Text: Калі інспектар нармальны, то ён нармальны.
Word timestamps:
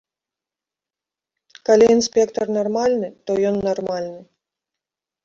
Калі 1.69 1.85
інспектар 1.95 2.45
нармальны, 2.57 3.09
то 3.29 3.37
ён 3.51 3.55
нармальны. 3.69 4.17